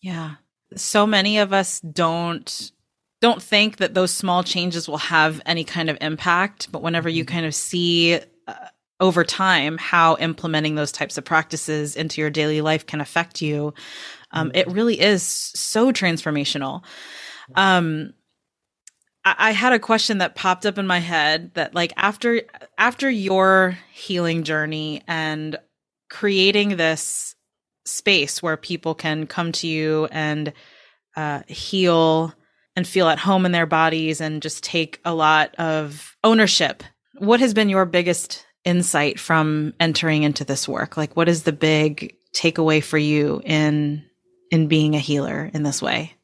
[0.00, 0.36] Yeah.
[0.76, 2.72] So many of us don't
[3.20, 7.24] don't think that those small changes will have any kind of impact, but whenever you
[7.24, 7.34] mm-hmm.
[7.34, 8.54] kind of see uh,
[9.00, 13.74] over time how implementing those types of practices into your daily life can affect you,
[14.30, 14.76] um, it mm-hmm.
[14.76, 16.82] really is so transformational.
[17.54, 18.12] Um,
[19.24, 22.42] I, I had a question that popped up in my head that like after
[22.76, 25.56] after your healing journey and
[26.08, 27.34] creating this
[27.84, 30.52] space where people can come to you and
[31.16, 32.34] uh, heal
[32.78, 36.84] and feel at home in their bodies and just take a lot of ownership.
[37.18, 40.96] What has been your biggest insight from entering into this work?
[40.96, 44.04] Like what is the big takeaway for you in
[44.52, 46.14] in being a healer in this way?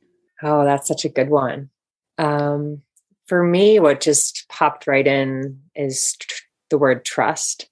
[0.45, 1.71] Oh, that's such a good one.
[2.19, 2.83] Um,
[3.27, 7.69] for me, what just popped right in is tr- the word trust.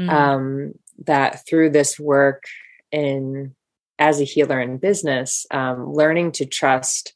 [0.00, 0.10] Mm.
[0.10, 0.72] Um,
[1.04, 2.44] that through this work
[2.90, 3.54] in
[3.98, 7.12] as a healer in business, um, learning to trust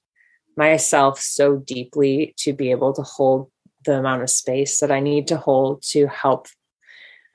[0.57, 3.51] myself so deeply to be able to hold
[3.85, 6.49] the amount of space that I need to hold to help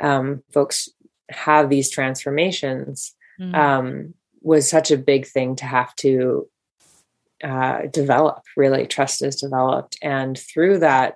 [0.01, 0.89] um, folks
[1.29, 3.55] have these transformations mm.
[3.55, 6.49] um, was such a big thing to have to
[7.43, 8.41] uh, develop.
[8.57, 11.15] Really, trust is developed, and through that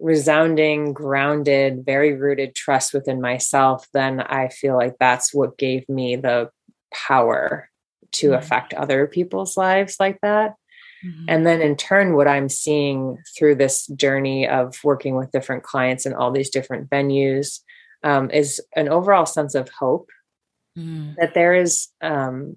[0.00, 6.16] resounding, grounded, very rooted trust within myself, then I feel like that's what gave me
[6.16, 6.50] the
[6.92, 7.68] power
[8.12, 8.38] to mm.
[8.38, 10.54] affect other people's lives like that.
[11.04, 11.24] Mm-hmm.
[11.28, 16.06] And then in turn, what I'm seeing through this journey of working with different clients
[16.06, 17.60] in all these different venues
[18.02, 20.10] um, is an overall sense of hope
[20.76, 21.14] mm.
[21.16, 22.56] that there is um,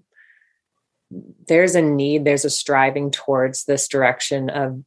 [1.48, 4.84] there's a need, there's a striving towards this direction of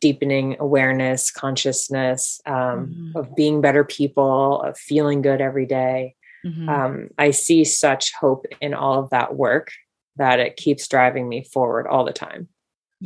[0.00, 3.16] deepening awareness, consciousness, um, mm-hmm.
[3.16, 6.14] of being better people, of feeling good every day.
[6.44, 6.68] Mm-hmm.
[6.68, 9.70] Um, I see such hope in all of that work
[10.16, 12.48] that it keeps driving me forward all the time.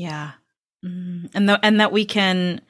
[0.00, 0.30] Yeah.
[0.82, 1.26] Mm-hmm.
[1.34, 2.62] And the, and that we can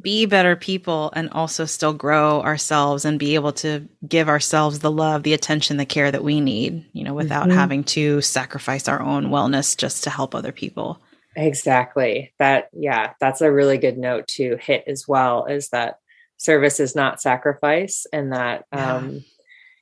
[0.00, 4.90] be better people and also still grow ourselves and be able to give ourselves the
[4.90, 7.56] love, the attention, the care that we need, you know, without mm-hmm.
[7.56, 11.00] having to sacrifice our own wellness just to help other people.
[11.36, 12.32] Exactly.
[12.40, 15.98] That, yeah, that's a really good note to hit as well is that
[16.38, 18.96] service is not sacrifice and that yeah.
[18.96, 19.24] um,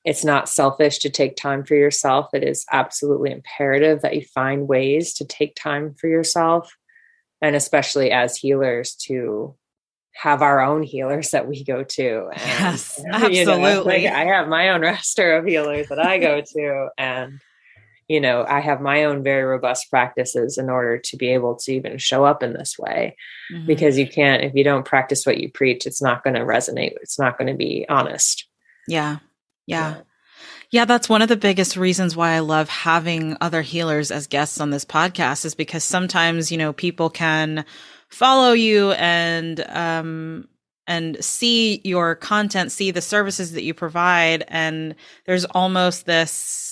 [0.04, 2.28] it's not selfish to take time for yourself.
[2.32, 6.74] It is absolutely imperative that you find ways to take time for yourself.
[7.42, 9.54] And especially as healers, to
[10.14, 12.28] have our own healers that we go to.
[12.32, 13.36] And, yes, absolutely.
[13.38, 17.40] You know, like I have my own roster of healers that I go to, and
[18.08, 21.72] you know, I have my own very robust practices in order to be able to
[21.72, 23.16] even show up in this way.
[23.52, 23.66] Mm-hmm.
[23.66, 26.94] Because you can't, if you don't practice what you preach, it's not going to resonate.
[27.02, 28.48] It's not going to be honest.
[28.88, 29.18] Yeah.
[29.70, 30.00] Yeah.
[30.70, 30.84] yeah.
[30.84, 34.70] That's one of the biggest reasons why I love having other healers as guests on
[34.70, 37.64] this podcast is because sometimes, you know, people can
[38.08, 40.48] follow you and um
[40.86, 46.69] and see your content, see the services that you provide and there's almost this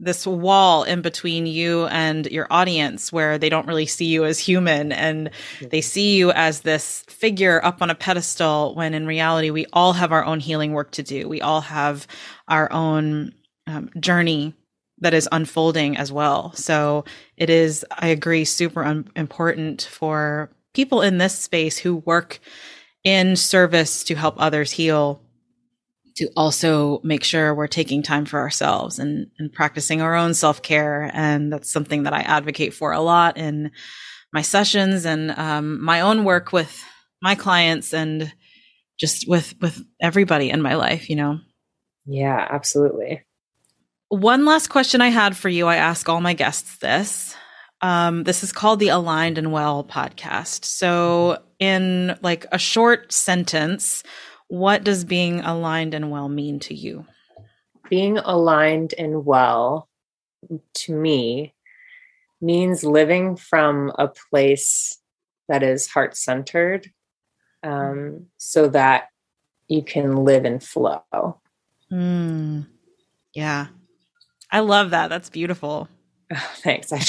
[0.00, 4.38] this wall in between you and your audience where they don't really see you as
[4.38, 5.30] human and
[5.70, 9.92] they see you as this figure up on a pedestal when in reality we all
[9.92, 11.28] have our own healing work to do.
[11.28, 12.06] We all have
[12.46, 13.34] our own
[13.66, 14.54] um, journey
[15.00, 16.52] that is unfolding as well.
[16.54, 17.04] So
[17.36, 22.40] it is, I agree, super un- important for people in this space who work
[23.04, 25.20] in service to help others heal
[26.18, 31.12] to also make sure we're taking time for ourselves and, and practicing our own self-care.
[31.14, 33.70] And that's something that i advocate for a lot in
[34.32, 36.84] my sessions and um, my own work with
[37.22, 38.32] my clients and
[38.98, 41.38] just with with everybody in my life you know?
[42.04, 43.24] Yeah absolutely.
[44.08, 45.68] One last question i had for you.
[45.68, 47.36] I ask all my guests this.
[47.80, 50.64] Um, this is called the Aligned and Well podcast.
[50.64, 54.02] So, in like a short sentence,
[54.48, 57.06] what does being aligned and well mean to you?
[57.88, 59.88] Being aligned and well
[60.74, 61.54] to me
[62.40, 64.98] means living from a place
[65.48, 66.90] that is heart centered
[67.62, 69.08] um, so that
[69.68, 71.40] you can live in flow.
[71.92, 72.66] Mm.
[73.34, 73.66] Yeah.
[74.50, 75.08] I love that.
[75.08, 75.88] That's beautiful.
[76.32, 76.92] Oh, thanks.
[76.92, 77.02] I,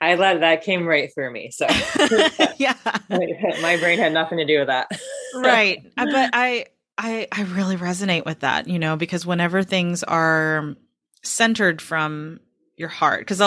[0.00, 1.50] I love that came right through me.
[1.50, 1.66] So
[2.56, 2.76] yeah,
[3.08, 4.90] my brain had nothing to do with that.
[5.34, 5.82] right.
[5.96, 6.66] Uh, but I,
[6.98, 10.74] I I really resonate with that, you know, because whenever things are
[11.22, 12.40] centered from
[12.76, 13.42] your heart, because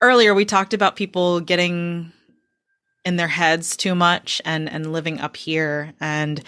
[0.00, 2.12] earlier we talked about people getting
[3.04, 6.42] in their heads too much and and living up here, and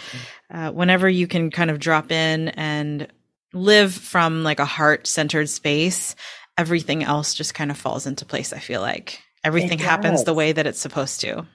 [0.50, 3.08] uh, whenever you can kind of drop in and
[3.52, 6.14] live from like a heart centered space,
[6.58, 8.52] everything else just kind of falls into place.
[8.52, 11.46] I feel like everything happens the way that it's supposed to.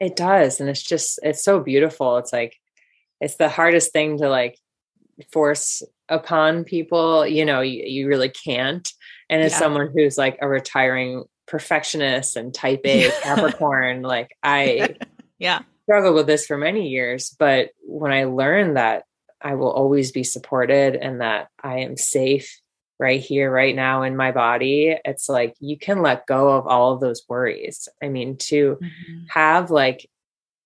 [0.00, 2.18] It does, and it's just it's so beautiful.
[2.18, 2.56] It's like
[3.20, 4.58] it's the hardest thing to like
[5.32, 8.92] force upon people you know you, you really can't
[9.30, 9.58] and as yeah.
[9.58, 14.94] someone who's like a retiring perfectionist and type a capricorn like i
[15.38, 19.04] yeah struggled with this for many years but when i learned that
[19.40, 22.60] i will always be supported and that i am safe
[22.98, 26.92] right here right now in my body it's like you can let go of all
[26.92, 29.24] of those worries i mean to mm-hmm.
[29.28, 30.08] have like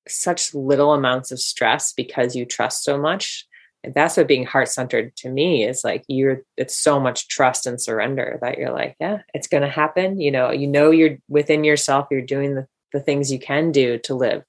[0.09, 3.47] such little amounts of stress because you trust so much
[3.83, 7.67] and that's what being heart centered to me is like you're it's so much trust
[7.67, 11.19] and surrender that you're like yeah it's going to happen you know you know you're
[11.29, 14.43] within yourself you're doing the, the things you can do to live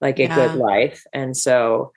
[0.00, 0.34] like a yeah.
[0.34, 1.92] good life and so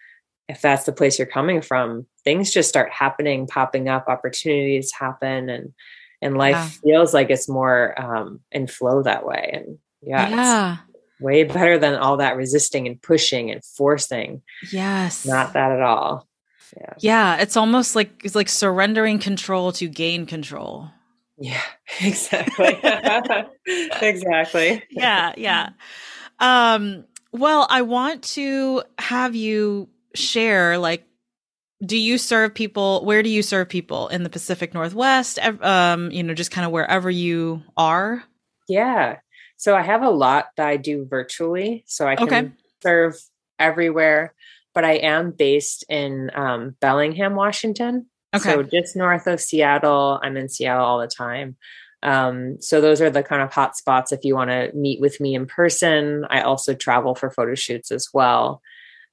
[0.50, 5.50] if that's the place you're coming from things just start happening popping up opportunities happen
[5.50, 5.74] and
[6.22, 6.68] and life yeah.
[6.92, 10.78] feels like it's more um in flow that way and yeah, yeah
[11.24, 14.42] way better than all that resisting and pushing and forcing.
[14.72, 15.26] Yes.
[15.26, 16.28] Not that at all.
[16.76, 16.94] Yeah.
[17.00, 17.38] Yeah.
[17.38, 20.90] It's almost like it's like surrendering control to gain control.
[21.38, 21.62] Yeah,
[22.02, 22.80] exactly.
[24.02, 24.84] exactly.
[24.92, 25.70] Yeah, yeah.
[26.40, 31.06] Um, well, I want to have you share like
[31.86, 36.24] do you serve people where do you serve people in the Pacific Northwest um you
[36.24, 38.24] know just kind of wherever you are?
[38.68, 39.18] Yeah.
[39.58, 42.52] So I have a lot that I do virtually, so I can okay.
[42.82, 43.16] serve
[43.60, 44.34] everywhere.
[44.74, 48.08] But I am based in um, Bellingham, Washington.
[48.36, 48.52] Okay.
[48.52, 50.20] So just north of Seattle.
[50.24, 51.56] I'm in Seattle all the time.
[52.02, 55.22] Um, so those are the kind of hot spots if you want to meet with
[55.22, 56.26] me in person.
[56.30, 58.62] I also travel for photo shoots as well.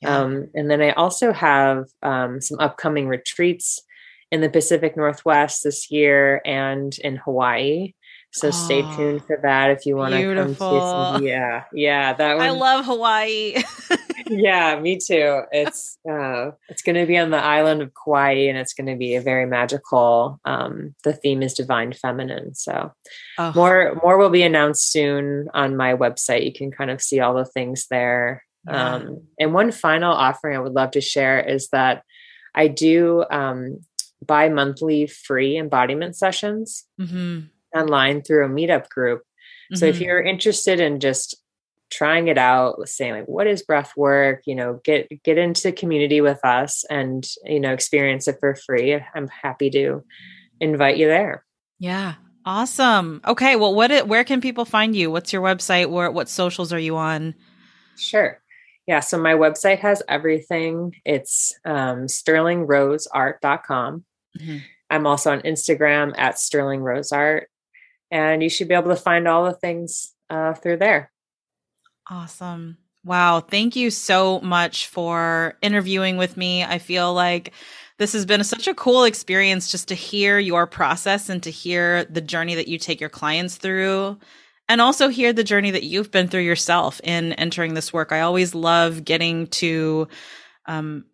[0.01, 0.19] Yeah.
[0.19, 3.83] Um, and then I also have um, some upcoming retreats
[4.31, 7.95] in the Pacific Northwest this year and in Hawaii.
[8.33, 11.27] So oh, stay tuned for that if you want to come see some.
[11.27, 12.47] Yeah, yeah, that one.
[12.47, 13.57] I love Hawaii.
[14.29, 15.43] yeah, me too.
[15.51, 18.95] It's uh, it's going to be on the island of Kauai, and it's going to
[18.95, 20.39] be a very magical.
[20.45, 22.93] Um, the theme is divine feminine, so
[23.39, 23.53] oh.
[23.57, 26.45] more more will be announced soon on my website.
[26.45, 28.45] You can kind of see all the things there.
[28.67, 28.95] Yeah.
[28.95, 32.03] Um, and one final offering I would love to share is that
[32.55, 33.81] I do um,
[34.25, 36.85] bi-monthly free embodiment sessions.
[37.01, 39.21] Mm-hmm online through a meetup group.
[39.21, 39.77] Mm-hmm.
[39.77, 40.05] So if mm-hmm.
[40.05, 41.37] you're interested in just
[41.91, 44.43] trying it out, saying like, what is breath work?
[44.47, 49.01] You know, get get into community with us and you know experience it for free.
[49.15, 50.05] I'm happy to
[50.61, 51.45] invite you there.
[51.79, 52.15] Yeah.
[52.45, 53.21] Awesome.
[53.27, 53.57] Okay.
[53.57, 55.11] Well, what where can people find you?
[55.11, 55.91] What's your website?
[55.91, 57.35] Where what socials are you on?
[57.97, 58.40] Sure.
[58.91, 58.99] Yeah.
[58.99, 60.97] So my website has everything.
[61.05, 64.05] It's um, sterlingroseart.com.
[64.37, 64.57] Mm-hmm.
[64.91, 67.43] I'm also on Instagram at sterlingroseart,
[68.11, 71.13] and you should be able to find all the things uh, through there.
[72.11, 72.79] Awesome.
[73.05, 73.39] Wow.
[73.39, 76.65] Thank you so much for interviewing with me.
[76.65, 77.53] I feel like
[77.99, 82.07] this has been such a cool experience just to hear your process and to hear
[82.07, 84.19] the journey that you take your clients through
[84.71, 88.13] and also hear the journey that you've been through yourself in entering this work.
[88.13, 90.07] I always love getting to
[90.67, 91.05] um,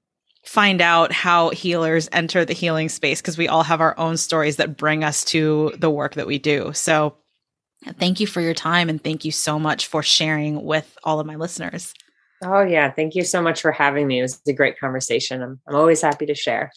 [0.45, 4.57] find out how healers enter the healing space because we all have our own stories
[4.57, 6.71] that bring us to the work that we do.
[6.75, 7.17] So,
[7.99, 11.27] thank you for your time and thank you so much for sharing with all of
[11.27, 11.95] my listeners.
[12.45, 12.91] Oh, yeah.
[12.91, 14.19] Thank you so much for having me.
[14.19, 15.43] It was a great conversation.
[15.43, 16.73] I'm, I'm always happy to share.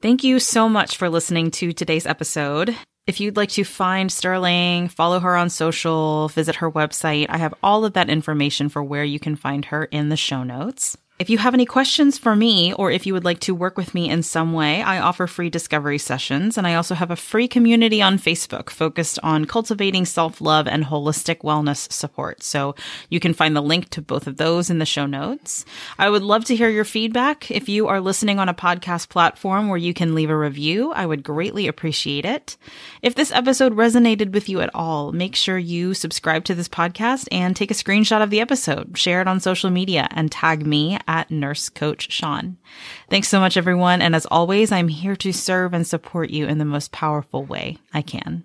[0.00, 2.76] Thank you so much for listening to today's episode.
[3.06, 7.54] If you'd like to find Sterling, follow her on social, visit her website, I have
[7.62, 10.96] all of that information for where you can find her in the show notes.
[11.20, 13.92] If you have any questions for me, or if you would like to work with
[13.92, 17.46] me in some way, I offer free discovery sessions, and I also have a free
[17.46, 22.42] community on Facebook focused on cultivating self love and holistic wellness support.
[22.42, 22.74] So
[23.10, 25.66] you can find the link to both of those in the show notes.
[25.98, 27.50] I would love to hear your feedback.
[27.50, 31.04] If you are listening on a podcast platform where you can leave a review, I
[31.04, 32.56] would greatly appreciate it.
[33.02, 37.28] If this episode resonated with you at all, make sure you subscribe to this podcast
[37.30, 40.96] and take a screenshot of the episode, share it on social media, and tag me
[41.10, 42.56] at Nurse Coach Sean.
[43.10, 44.00] Thanks so much, everyone.
[44.00, 47.78] And as always, I'm here to serve and support you in the most powerful way
[47.92, 48.44] I can.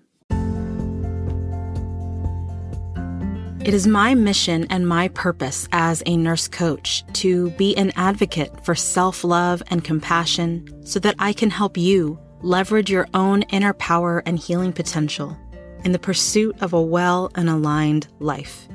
[3.64, 8.64] It is my mission and my purpose as a nurse coach to be an advocate
[8.64, 13.74] for self love and compassion so that I can help you leverage your own inner
[13.74, 15.36] power and healing potential
[15.84, 18.68] in the pursuit of a well and aligned life.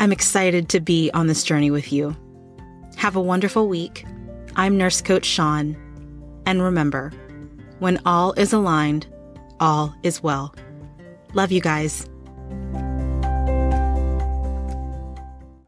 [0.00, 2.14] I'm excited to be on this journey with you.
[2.96, 4.06] Have a wonderful week.
[4.56, 5.76] I'm Nurse Coach Sean.
[6.46, 7.12] And remember,
[7.78, 9.06] when all is aligned,
[9.60, 10.54] all is well.
[11.34, 12.08] Love you guys.